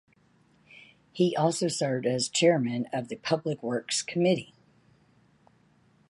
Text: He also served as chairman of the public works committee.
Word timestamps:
He 1.11 1.35
also 1.37 1.67
served 1.67 2.07
as 2.07 2.27
chairman 2.27 2.87
of 2.91 3.07
the 3.09 3.17
public 3.17 3.61
works 3.61 4.01
committee. 4.01 4.55